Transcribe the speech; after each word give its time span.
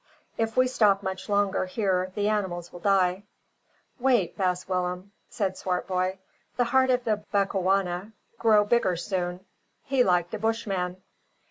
If 0.35 0.57
we 0.57 0.65
stop 0.65 1.03
much 1.03 1.29
longer 1.29 1.65
here 1.67 2.11
the 2.15 2.27
animals 2.27 2.73
will 2.73 2.79
die." 2.79 3.21
"Wait, 3.99 4.35
baas 4.35 4.67
Willem," 4.67 5.11
said 5.29 5.59
Swartboy; 5.59 6.17
"the 6.57 6.63
heart 6.63 6.89
of 6.89 7.03
the 7.03 7.23
Bechuana 7.31 8.11
grow 8.39 8.65
bigger 8.65 8.95
soon. 8.95 9.45
He 9.83 10.03
like 10.03 10.31
de 10.31 10.39
Bushman." 10.39 10.97